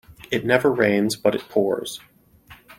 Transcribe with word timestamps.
It 0.31 0.43
never 0.47 0.71
rains 0.71 1.15
but 1.15 1.35
it 1.35 1.47
pours. 1.47 1.99